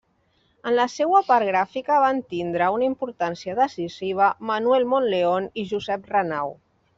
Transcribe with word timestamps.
En 0.69 0.75
la 0.77 0.85
seua 0.93 1.19
part 1.27 1.49
gràfica 1.49 1.99
van 2.03 2.21
tindre 2.33 2.69
una 2.77 2.87
importància 2.87 3.55
decisiva 3.61 4.31
Manuel 4.53 4.89
Monleón 4.95 5.47
i 5.65 5.69
Josep 5.75 6.11
Renau. 6.17 6.57